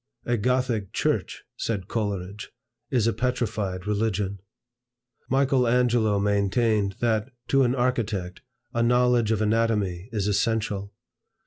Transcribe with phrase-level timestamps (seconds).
[0.25, 2.51] "A Gothic church," said Coleridge,
[2.89, 4.39] "is a petrified religion."
[5.29, 8.41] Michael Angelo maintained, that, to an architect,
[8.73, 10.91] a knowledge of anatomy is essential.